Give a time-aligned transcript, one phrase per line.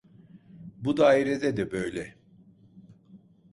[0.81, 2.15] Bu dairede de böyle: